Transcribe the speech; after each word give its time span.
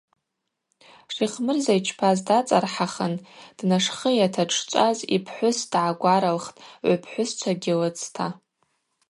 Шихмырза 1.13 1.73
йчпаз 1.79 2.19
дацӏархӏахын 2.27 3.13
днашхыйата 3.57 4.43
дшчӏваз 4.49 4.97
йпхӏвыс 5.15 5.59
дгӏагваралхтӏ 5.71 6.59
гӏвпхӏвысчвагьи 6.87 7.73
лыцта. 7.79 8.27